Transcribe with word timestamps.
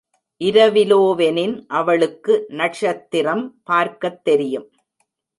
இரவிலோ 0.41 0.97
வெனின், 1.17 1.53
அவளுக்கு 1.67 2.45
நஷத்திரம் 2.49 3.43
பார்க்கத்தெரியும். 3.69 4.65